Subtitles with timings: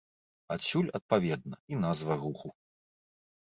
[0.55, 2.47] Адсюль, адпаведна, і назва руху.